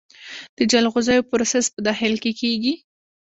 د 0.57 0.59
جلغوزیو 0.71 1.27
پروسس 1.29 1.65
په 1.73 1.79
داخل 1.87 2.13
کې 2.23 2.31
کیږي؟ 2.39 2.73